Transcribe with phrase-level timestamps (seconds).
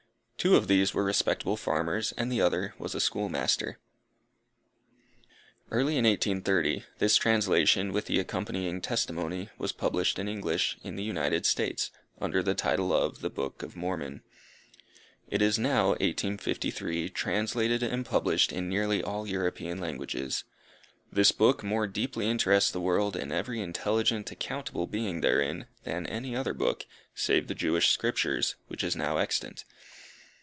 [0.41, 3.77] Two of these were respectable farmers, and the other was a school master.
[5.69, 11.03] Early in 1830, this translation with the accompanying testimony, was published in English, in the
[11.03, 14.23] United States, under the title of the Book Of Mormon.
[15.27, 20.43] It is now, 1853, translated and published in nearly all European languages.
[21.11, 26.35] This book more deeply interests the world, and every intelligent, accountable being therein, than any
[26.35, 29.65] other book, save the Jewish Scriptures, which is now extant.